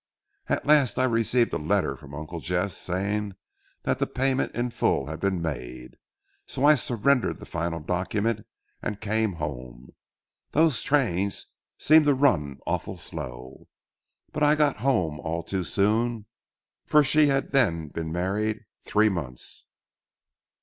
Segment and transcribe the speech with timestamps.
[0.47, 3.35] At last I received a letter from Uncle Jesse saying
[3.83, 5.95] that the payment in full had been made,
[6.47, 8.47] so I surrendered the final document
[8.81, 9.91] and came home.
[10.53, 11.45] Those trains
[11.77, 13.67] seemed to run awful slow.
[14.31, 16.25] But I got home all too soon,
[16.83, 19.65] for she had then been married three months.